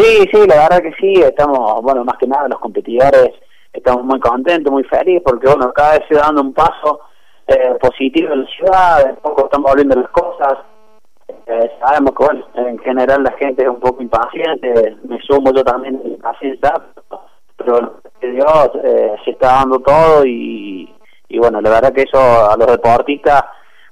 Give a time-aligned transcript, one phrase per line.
[0.00, 3.32] Sí, sí, la verdad que sí, estamos, bueno, más que nada los competidores
[3.70, 7.00] estamos muy contentos, muy felices, porque bueno, cada vez se va dando un paso
[7.46, 10.54] eh, positivo en la ciudad, de poco están volviendo las cosas,
[11.46, 15.62] eh, sabemos que bueno, en general la gente es un poco impaciente, me sumo yo
[15.62, 16.66] también impaciente,
[17.58, 20.90] pero Dios eh, se está dando todo y,
[21.28, 23.44] y bueno, la verdad que eso a los deportistas,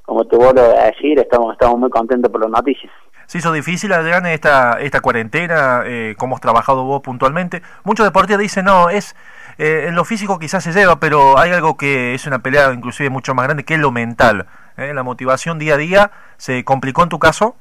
[0.06, 2.90] como te vuelvo a decir, estamos, estamos muy contentos por las noticias.
[3.28, 5.82] ¿Se hizo difícil, Adrián, esta, esta cuarentena?
[5.84, 7.60] Eh, ¿Cómo has trabajado vos puntualmente?
[7.84, 9.14] Muchos deportistas dicen, no, es
[9.58, 13.10] eh, en lo físico quizás se lleva, pero hay algo que es una pelea inclusive
[13.10, 14.46] mucho más grande, que es lo mental.
[14.78, 14.94] ¿eh?
[14.94, 17.54] La motivación día a día, ¿se complicó en tu caso?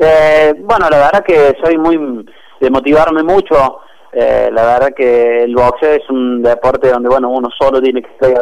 [0.00, 2.26] Eh, bueno, la verdad que soy muy
[2.60, 3.82] de motivarme mucho.
[4.12, 8.10] Eh, la verdad que el boxeo es un deporte donde, bueno, uno solo tiene que
[8.10, 8.32] estar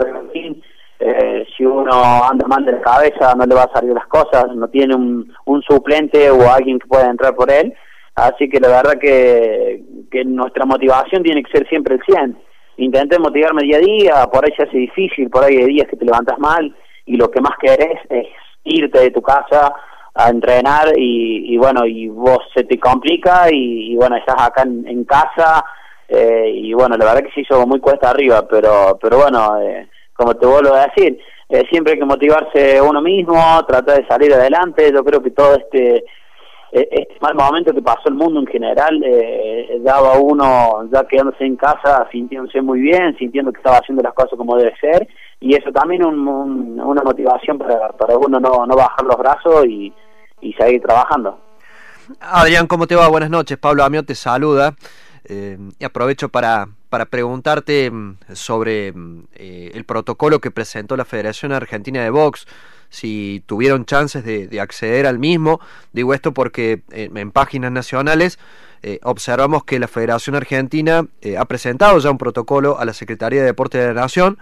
[1.05, 1.93] eh, si uno
[2.31, 5.63] anda mal de la cabeza no le va a salir las cosas, no tiene un,
[5.67, 7.75] suplente o alguien que pueda entrar por él,
[8.15, 9.83] así que la verdad que,
[10.27, 12.39] nuestra motivación tiene que ser siempre el 100.
[12.77, 15.97] Intenté motivarme día a día, por ahí se hace difícil, por ahí hay días que
[15.97, 16.75] te levantas mal
[17.07, 18.29] y lo que más querés es
[18.65, 19.75] irte de tu casa
[20.15, 25.05] a entrenar y, y bueno, y vos se te complica y, bueno, estás acá en,
[25.05, 25.65] casa
[26.09, 29.89] eh, y bueno, la verdad que se hizo muy cuesta arriba, pero, pero bueno, eh,
[30.15, 31.19] como te vuelvo a decir,
[31.49, 33.35] eh, siempre hay que motivarse uno mismo,
[33.67, 34.91] tratar de salir adelante.
[34.93, 35.97] Yo creo que todo este,
[36.73, 41.45] eh, este mal momento que pasó el mundo en general eh, daba uno ya quedándose
[41.45, 45.07] en casa, sintiéndose muy bien, sintiendo que estaba haciendo las cosas como debe ser.
[45.41, 49.93] Y eso también un, una motivación para, para uno no, no bajar los brazos y,
[50.41, 51.39] y seguir trabajando.
[52.21, 53.09] Adrián, ¿cómo te va?
[53.09, 53.59] Buenas noches.
[53.59, 54.75] Pablo Amio te saluda.
[55.25, 61.07] Eh, y aprovecho para, para preguntarte mm, sobre mm, eh, el protocolo que presentó la
[61.07, 62.47] Federación Argentina de Box,
[62.91, 65.59] si tuvieron chances de, acceder al mismo.
[65.95, 68.39] Digo esto porque eh, en páginas nacionales
[69.05, 71.07] observamos que la Federación Argentina
[71.39, 74.39] ha presentado ya un protocolo a la Secretaría de Deporte de la Nación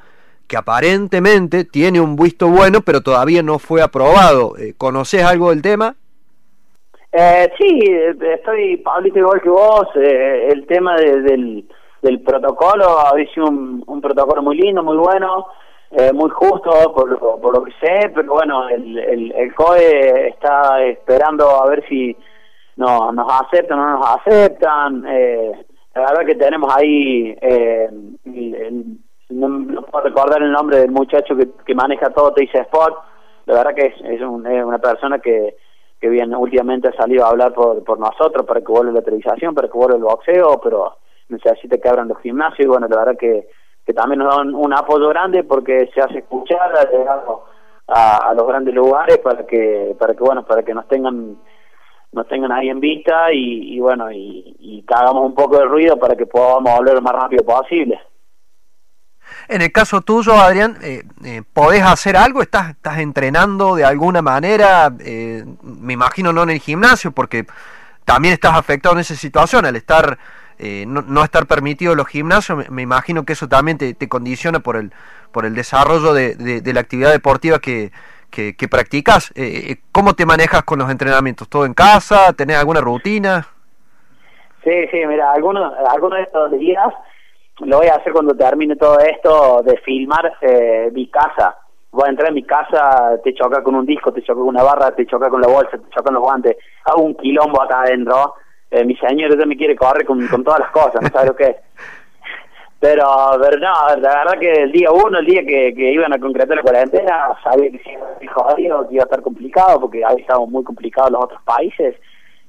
[0.49, 4.55] que aparentemente tiene un visto bueno, pero todavía no fue aprobado.
[4.79, 5.95] ¿Conoces algo del tema?
[7.13, 7.81] Eh, sí,
[8.35, 9.89] estoy, Pablito, igual que vos.
[9.97, 11.65] Eh, el tema del,
[12.03, 15.47] del protocolo, ha sido un, un, protocolo muy lindo, muy bueno,
[15.91, 20.83] eh, muy justo por por lo que sé, pero bueno, el, el, el COE está
[20.83, 22.17] esperando a ver si
[22.77, 25.05] no, nos aceptan o no nos aceptan.
[25.09, 25.53] Eh,
[25.95, 27.91] la verdad que tenemos ahí, eh,
[29.31, 32.97] no, puedo recordar el nombre del muchacho que, que maneja todo Teis Sport.
[33.47, 35.57] La verdad que es, es, un, una persona que
[36.01, 39.55] que bien últimamente ha salido a hablar por, por nosotros para que vuelva la televisación,
[39.55, 40.97] para que vuelva el boxeo, pero
[41.31, 43.49] necesita que abran los gimnasios y bueno, la verdad que,
[43.85, 47.45] que también nos dan un apoyo grande porque se hace escuchar, ha llegado
[47.89, 51.37] a, los grandes lugares para que, para que bueno, para que nos tengan
[52.13, 55.65] nos tengan ahí en vista y, y bueno, y, y que hagamos un poco de
[55.65, 58.01] ruido para que podamos volver lo más rápido posible.
[59.49, 62.43] En el caso tuyo, Adrián, eh, eh, ¿podés hacer algo?
[62.43, 64.93] ¿Estás, ¿Estás entrenando de alguna manera?
[65.01, 67.47] Eh, me imagino no en el gimnasio, porque
[68.05, 70.19] también estás afectado en esa situación al estar
[70.87, 72.69] no, estar permitido los gimnasios.
[72.71, 74.93] Me, imagino que eso también te, condiciona por el
[75.33, 77.93] por el desarrollo de, de, la actividad deportiva que,
[78.31, 79.33] que, practicas.
[79.93, 81.49] ¿Cómo te manejas con los entrenamientos?
[81.49, 82.33] ¿Todo en casa?
[82.33, 83.47] ¿Tenés alguna rutina?
[84.65, 86.93] Sí, sí, mira, algunos, algunos de estos días
[87.61, 91.57] lo voy a hacer cuando termine todo esto de filmar eh, mi casa.
[91.93, 94.63] Voy a entrar en mi casa, te choca con un disco, te choca con una
[94.63, 96.57] barra, te choca con la bolsa, te choca con los guantes.
[96.85, 98.35] Hago un quilombo acá adentro.
[98.71, 101.37] Eh, mi señor ya me quiere correr con, con todas las cosas, no sabe lo
[101.37, 101.57] que es.
[102.79, 103.05] Pero,
[103.43, 106.57] pero no, la verdad que el día uno, el día que, que iban a concretar
[106.57, 107.79] la cuarentena, sabía que
[108.21, 111.97] si jodido, que iba a estar complicado, porque había estado muy complicado los otros países.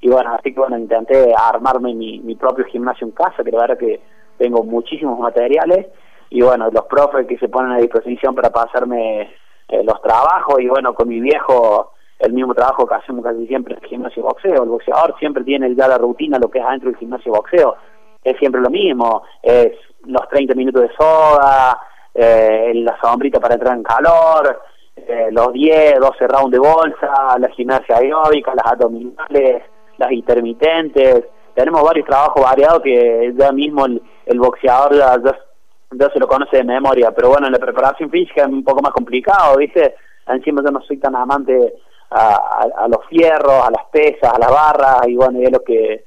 [0.00, 3.60] Y bueno, así que bueno, intenté armarme mi, mi propio gimnasio en casa, que la
[3.60, 4.00] verdad que
[4.38, 5.86] tengo muchísimos materiales
[6.30, 9.30] y bueno, los profes que se ponen a disposición para pasarme
[9.68, 11.91] eh, los trabajos y bueno, con mi viejo
[12.22, 15.74] el mismo trabajo que hacemos casi siempre en el gimnasio boxeo, el boxeador siempre tiene
[15.74, 17.76] ya la rutina, lo que es adentro del gimnasio boxeo,
[18.22, 19.72] es siempre lo mismo, es
[20.04, 21.78] los 30 minutos de soda,
[22.14, 24.60] eh, la sombrita para entrar en calor,
[24.94, 29.64] eh, los 10, 12 rounds de bolsa, la gimnasia aeróbica, las abdominales,
[29.98, 36.28] las intermitentes, tenemos varios trabajos variados que ya mismo el, el boxeador ya, se lo
[36.28, 39.96] conoce de memoria, pero bueno, en la preparación física es un poco más complicado, ¿viste?
[40.28, 41.74] Encima yo no soy tan amante
[42.14, 46.04] a, los fierros, a las pesas, a las barras, y bueno, y es lo que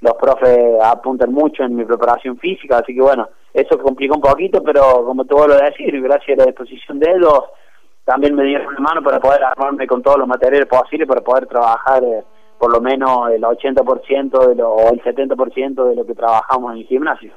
[0.00, 4.62] los profes apuntan mucho en mi preparación física, así que bueno, eso complica un poquito,
[4.62, 7.44] pero como te vuelvo a decir, gracias a la disposición de ellos,
[8.04, 11.46] también me dieron la mano para poder armarme con todos los materiales posibles para poder
[11.46, 12.22] trabajar eh,
[12.58, 16.78] por lo menos el 80% de lo, o el 70% de lo que trabajamos en
[16.78, 17.32] el gimnasio.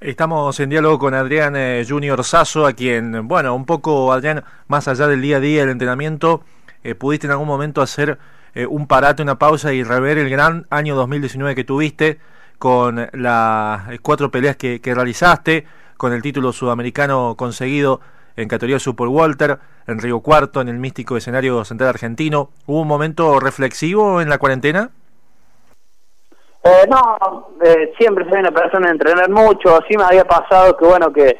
[0.00, 4.88] Estamos en diálogo con Adrián eh, Junior Sasso, a quien, bueno, un poco, Adrián, más
[4.88, 6.40] allá del día a día del entrenamiento,
[6.84, 8.18] eh, pudiste en algún momento hacer
[8.54, 12.18] eh, un parate, una pausa y rever el gran año 2019 que tuviste
[12.58, 18.00] con las cuatro peleas que, que realizaste, con el título sudamericano conseguido
[18.36, 22.50] en categoría Super Walter, en Río Cuarto, en el místico escenario central argentino.
[22.66, 24.90] ¿Hubo un momento reflexivo en la cuarentena?
[26.64, 29.80] Eh, no, eh, siempre soy una persona de entrenar mucho.
[29.88, 31.38] Sí me había pasado que, bueno, que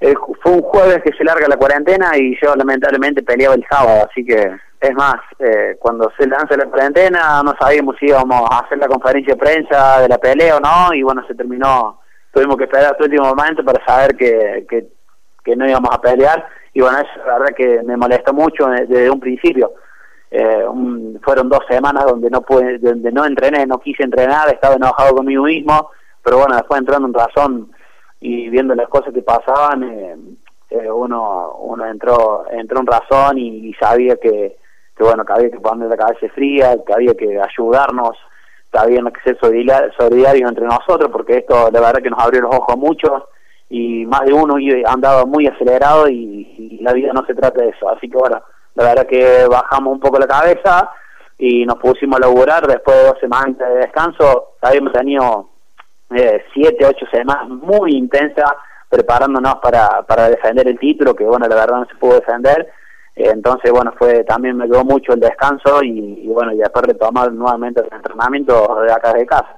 [0.00, 4.08] eh, fue un jueves que se larga la cuarentena y yo lamentablemente peleaba el sábado.
[4.10, 4.50] Así que,
[4.80, 8.88] es más, eh, cuando se lanza la cuarentena no sabíamos si íbamos a hacer la
[8.88, 10.94] conferencia de prensa de la pelea o no.
[10.94, 12.00] Y bueno, se terminó.
[12.32, 14.86] Tuvimos que esperar hasta el último momento para saber que, que,
[15.44, 16.46] que no íbamos a pelear.
[16.72, 19.72] Y bueno, eso la verdad que me molestó mucho desde un principio
[20.30, 20.64] eh,
[21.22, 25.44] fueron dos semanas donde no pude, donde no entrené, no quise entrenar, estaba enojado conmigo
[25.44, 25.90] mismo,
[26.22, 27.72] pero bueno, después entrando en razón
[28.20, 30.16] y viendo las cosas que pasaban, eh,
[30.70, 34.56] eh, uno uno entró entró en razón y, sabía que,
[34.96, 38.16] que bueno que había que poner la cabeza fría, que había que ayudarnos,
[38.70, 39.38] que había que ser
[39.96, 43.22] solidarios entre nosotros, porque esto de verdad que nos abrió los ojos a muchos
[43.68, 44.56] y más de uno
[44.86, 48.42] andaba muy acelerado y, y la vida no se trata de eso, así que bueno
[48.74, 50.90] la verdad que bajamos un poco la cabeza
[51.38, 54.54] y nos pusimos a laburar después de dos semanas de descanso.
[54.60, 55.49] Habíamos tenido
[56.14, 58.50] eh, siete, ocho semanas muy intensas
[58.88, 62.72] preparándonos para, para defender el título, que bueno, la verdad no se pudo defender.
[63.14, 66.84] Eh, entonces, bueno, fue también me quedó mucho el descanso y, y bueno, y después
[66.84, 69.56] retomar nuevamente el entrenamiento de acá de casa.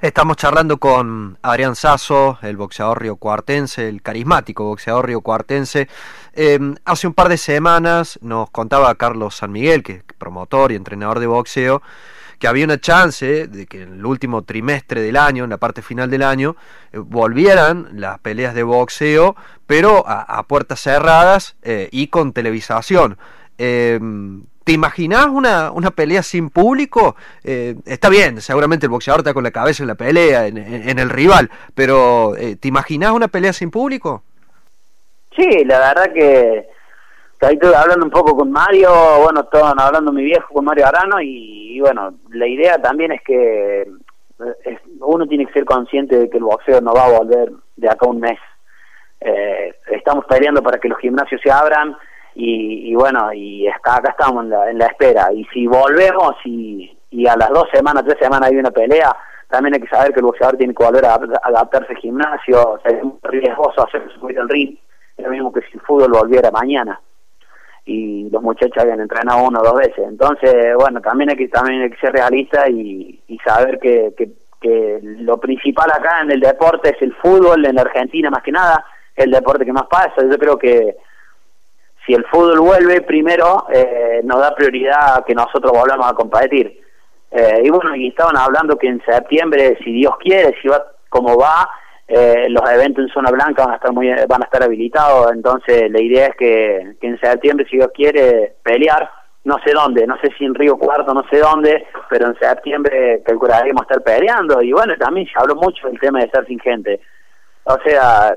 [0.00, 5.88] Estamos charlando con Adrián Sasso, el boxeador riocuartense, el carismático boxeador riocuartense.
[6.34, 10.76] Eh, hace un par de semanas nos contaba Carlos San Miguel, que es promotor y
[10.76, 11.82] entrenador de boxeo,
[12.44, 15.80] que había una chance de que en el último trimestre del año, en la parte
[15.80, 16.56] final del año,
[16.92, 19.34] eh, volvieran las peleas de boxeo,
[19.66, 23.16] pero a, puertas cerradas eh, y con televisación.
[24.64, 27.16] ¿Te imaginas una, una pelea sin público?
[27.44, 31.10] Eh, está bien, seguramente el boxeador está con la cabeza en la pelea, en, el
[31.10, 34.22] rival, pero eh, ¿te imaginas una pelea sin público?
[35.36, 36.66] Sí, la verdad que,
[37.40, 38.90] ahí hablando un poco con Mario,
[39.22, 43.82] bueno, estaban hablando mi viejo con Mario Arano y, bueno, la idea también es que
[43.82, 47.88] eh, uno tiene que ser consciente de que el boxeo no va a volver de
[47.88, 48.38] acá un mes.
[49.90, 51.96] estamos peleando para que los gimnasios se abran
[52.34, 55.32] y, bueno, y acá, acá estamos en la, en la espera.
[55.32, 59.14] Y si volvemos y, y a las dos semanas, tres semanas hay una pelea,
[59.48, 63.02] también hay que saber que el boxeador tiene que volver a adaptarse al gimnasio, es
[63.02, 64.76] muy riesgoso hacer subir el ring,
[65.16, 67.00] es lo mismo que si el fútbol volviera mañana
[67.86, 70.04] y los muchachos habían entrenado uno o dos veces.
[70.08, 74.30] Entonces, bueno, también hay que, también hay que ser realista y, saber que, que,
[75.02, 78.82] lo principal acá en el deporte es el fútbol, en la Argentina más que nada,
[79.14, 80.14] el deporte que más pasa.
[80.18, 80.96] Yo creo que
[82.06, 86.80] si el fútbol vuelve primero, eh, nos da prioridad que nosotros volvamos a competir.
[87.30, 91.36] Eh, y bueno, y estaban hablando que en septiembre, si Dios quiere, si va como
[91.36, 91.68] va,
[92.08, 95.32] eh, los eventos en zona blanca van a estar muy, van a estar habilitados.
[95.32, 99.10] Entonces, la idea es que, en septiembre, si Dios quiere, pelear.
[99.44, 103.22] No sé dónde, no sé si en Río Cuarto, no sé dónde, pero en septiembre
[103.26, 104.62] calcularemos estar peleando.
[104.62, 106.98] Y bueno, también se habló mucho del tema de estar sin gente.
[107.64, 108.34] O sea,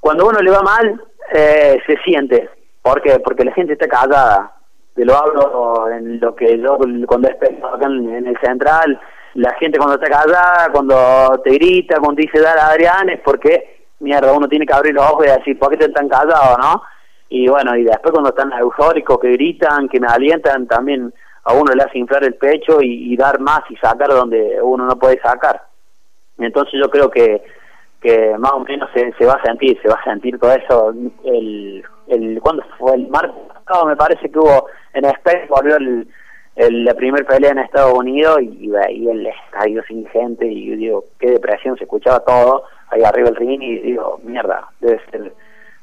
[0.00, 1.00] cuando uno le va mal,
[1.32, 2.50] eh, se siente
[2.86, 3.18] ¿Por qué?
[3.18, 4.52] Porque la gente está callada.
[4.94, 9.00] Te lo hablo en lo que yo cuando estado acá en, el central,
[9.36, 13.84] la gente cuando está callada, cuando te grita, cuando dice dar a Adrián, es porque,
[14.00, 16.82] mierda, uno tiene que abrir los ojos y decir, ¿por qué te están callados, no?
[17.28, 21.12] Y bueno, y después cuando están eufóricos, que gritan, que me alientan, también
[21.44, 24.86] a uno le hace inflar el pecho y, y dar más y sacar donde uno
[24.86, 25.62] no puede sacar.
[26.38, 27.42] Entonces yo creo que
[28.00, 30.94] que más o menos se, se va a sentir, se va a sentir todo eso.
[31.24, 32.94] El, el ¿Cuándo fue?
[32.94, 33.34] El martes
[33.84, 36.08] me parece que hubo en Spain, volvió el,
[36.56, 40.76] el, la primer pelea en Estados Unidos y, y el estadio sin gente y yo
[40.76, 45.32] digo, qué depresión, se escuchaba todo ahí arriba del ring y digo, mierda, debe ser,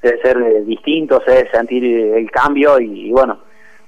[0.01, 3.39] debe ser eh, distinto, se debe sentir el cambio y bueno,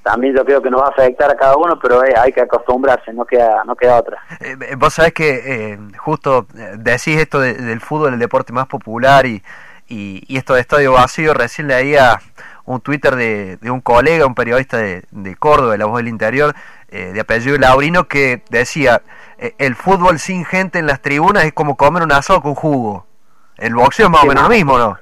[0.05, 2.41] también yo creo que nos va a afectar a cada uno, pero eh, hay que
[2.41, 4.19] acostumbrarse, no queda, no queda otra.
[4.39, 6.45] Eh, eh, vos sabés que justo
[6.77, 9.41] decís esto del fútbol, el deporte más popular y,
[9.87, 12.19] y, esto de estadio vacío, recién leía
[12.65, 16.07] un Twitter de, de un colega, un periodista de, de Córdoba, de La Voz del
[16.07, 16.53] Interior,
[16.89, 19.01] de apellido Laurino, que decía,
[19.57, 23.05] el fútbol sin gente en las tribunas es como comer un asado con jugo.
[23.57, 24.97] El boxeo es más o menos lo mismo, ¿no?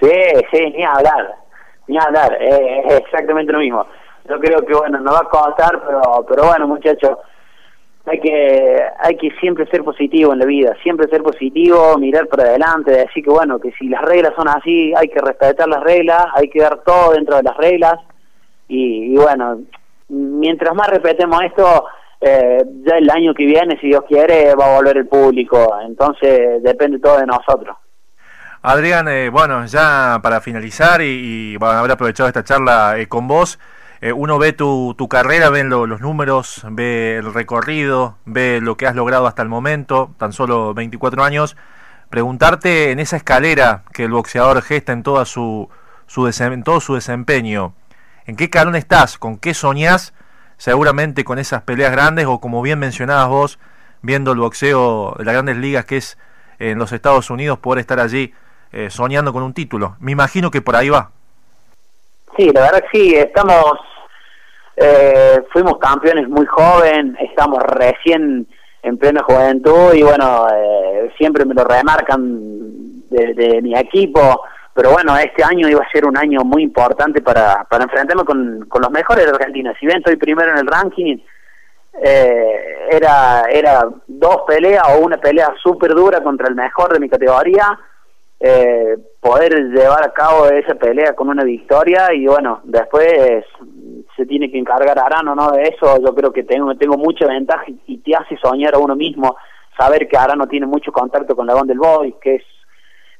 [0.00, 0.10] Sí,
[0.50, 1.36] sí, ni hablar
[1.86, 3.86] ni hablar, es exactamente lo mismo.
[4.28, 7.18] yo creo que bueno, nos va a costar, pero, pero bueno muchachos,
[8.06, 12.44] hay que, hay que siempre ser positivo en la vida, siempre ser positivo, mirar para
[12.44, 16.26] adelante, decir que bueno, que si las reglas son así, hay que respetar las reglas,
[16.34, 17.94] hay que dar todo dentro de las reglas,
[18.68, 19.60] y, y bueno,
[20.08, 21.84] mientras más respetemos esto,
[22.20, 25.76] eh, ya el año que viene, si Dios quiere, va a volver el público.
[25.84, 27.76] Entonces depende todo de nosotros.
[28.62, 33.60] Adrián, eh, bueno, ya para finalizar y, bueno, haber aprovechado esta charla eh, con vos,
[34.00, 38.86] eh, uno ve tu, tu carrera, ve los números, ve el recorrido, ve lo que
[38.86, 41.56] has logrado hasta el momento, tan solo 24 años.
[42.10, 45.68] Preguntarte en esa escalera que el boxeador gesta en, toda su,
[46.06, 47.74] su en todo su desempeño,
[48.26, 49.18] ¿en qué calón estás?
[49.18, 50.12] ¿Con qué soñás?
[50.56, 53.58] seguramente con esas peleas grandes o como bien mencionabas vos,
[54.02, 56.18] viendo el boxeo de las grandes ligas que es
[56.58, 58.32] en los Estados Unidos, poder estar allí
[58.72, 59.96] eh, soñando con un título.
[60.00, 61.10] Me imagino que por ahí va.
[62.36, 63.72] Sí, la verdad que sí, estamos,
[64.76, 68.46] eh, fuimos campeones muy joven, estamos recién
[68.82, 74.42] en plena juventud y bueno, eh, siempre me lo remarcan de, mi equipo,
[74.74, 78.66] pero bueno, este año iba a ser un año muy importante para, para enfrentarme con,
[78.68, 79.72] con los mejores de Argentina.
[79.80, 81.16] Si bien estoy primero en el ranking,
[82.02, 87.08] eh, era, era dos peleas o una pelea súper dura contra el mejor de mi
[87.08, 87.78] categoría,
[88.38, 93.44] eh, poder llevar a cabo esa pelea con una victoria y bueno, después
[94.14, 95.50] se tiene que encargar Arano, ¿no?
[95.50, 98.94] De eso yo creo que tengo, tengo mucha ventaja y, te hace soñar a uno
[98.94, 99.36] mismo
[99.76, 102.42] saber que Arano tiene mucho contacto con la del Boy, que es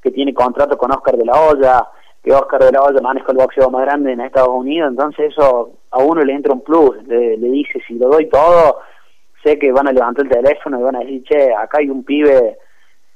[0.02, 1.88] que tiene contrato con Oscar de la Hoya,
[2.22, 5.70] que Oscar de la Hoya maneja el boxeo más grande en Estados Unidos, entonces eso
[5.90, 8.78] a uno le entra un plus, le, dice, si lo doy todo,
[9.42, 12.04] sé que van a levantar el teléfono y van a decir, che, acá hay un
[12.04, 12.58] pibe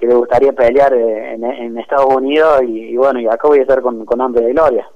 [0.00, 3.82] que le gustaría pelear eh, en, Estados Unidos y, bueno, y acá voy a estar
[3.82, 4.88] con, con hambre de gloria.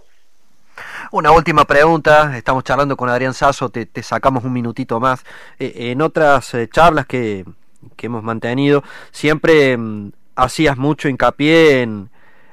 [1.13, 5.25] Una última pregunta, estamos charlando con Adrián Sasso, te, sacamos un minutito más.
[5.59, 7.45] Eh, en otras eh, charlas que,
[7.97, 8.83] que hemos mantenido,
[9.13, 12.09] siempre mm, hacías mucho hincapié en,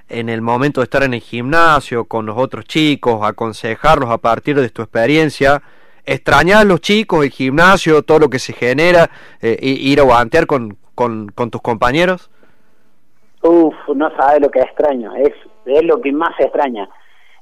[0.09, 4.59] en el momento de estar en el gimnasio con los otros chicos, aconsejarlos a partir
[4.59, 5.63] de tu experiencia.
[6.05, 9.09] ¿Extrañas los chicos, el gimnasio, todo lo que se genera,
[9.41, 12.30] ir a guantear con, con, tus compañeros?
[13.43, 15.33] Uf, no sabes lo que extraño, es,
[15.65, 16.87] es lo que más extraña,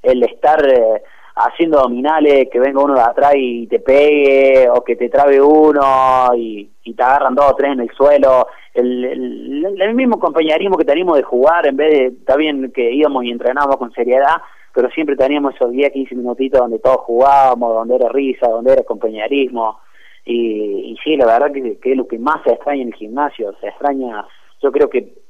[0.01, 1.03] el estar eh,
[1.35, 6.31] haciendo abdominales, que venga uno de atrás y te pegue, o que te trabe uno
[6.37, 10.85] y, y te agarran dos o tres en el suelo, el, el, mismo compañerismo que
[10.85, 14.37] teníamos de jugar, en vez de, está bien que íbamos y entrenábamos con seriedad,
[14.73, 18.83] pero siempre teníamos esos 10, 15 minutitos donde todos jugábamos, donde era risa, donde era
[18.83, 19.79] compañerismo,
[20.23, 22.95] y, y sí, la verdad que, que es lo que más se extraña en el
[22.95, 24.25] gimnasio, se extraña,
[24.61, 25.28] yo creo que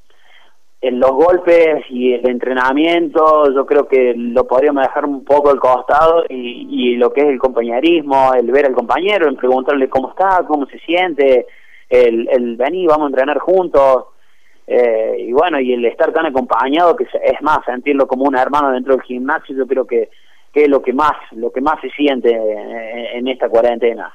[0.82, 5.60] en los golpes y el entrenamiento, yo creo que lo podríamos dejar un poco al
[5.60, 10.10] costado y, y lo que es el compañerismo, el ver al compañero, el preguntarle cómo
[10.12, 11.48] está, cómo se siente,
[11.90, 14.06] el, el venir, vamos a entrenar juntos,
[14.72, 18.70] eh, y bueno, y el estar tan acompañado, que es más, sentirlo como un hermano
[18.70, 20.12] dentro del gimnasio, yo creo que,
[20.54, 24.14] que es lo que más, lo que más se siente en, esta cuarentena.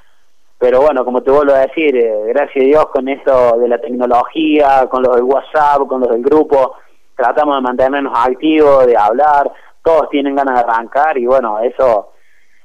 [0.64, 3.76] Pero bueno, como te vuelvo a decir, eh, gracias a Dios con esto de la
[3.76, 6.76] tecnología, con los del WhatsApp, con los del grupo,
[7.14, 9.52] tratamos de mantenernos activos, de hablar,
[9.82, 12.12] todos tienen ganas de arrancar y bueno, eso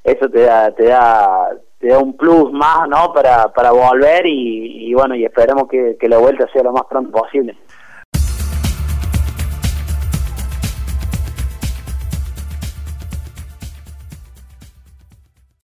[0.01, 3.11] eso te da te da te da un plus más, ¿no?
[3.11, 7.57] Para, para volver y, bueno, y esperemos que la vuelta sea lo más pronto posible.